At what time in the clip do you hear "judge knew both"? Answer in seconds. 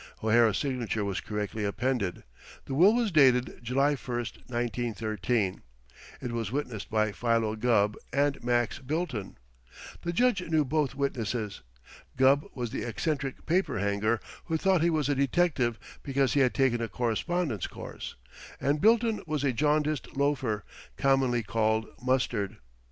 10.11-10.95